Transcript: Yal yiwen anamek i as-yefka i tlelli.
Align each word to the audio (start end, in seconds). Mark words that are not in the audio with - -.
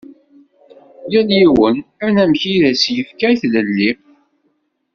Yal 1.11 1.29
yiwen 1.39 1.77
anamek 2.05 2.43
i 2.53 2.55
as-yefka 2.69 3.27
i 3.33 3.35
tlelli. 3.41 3.91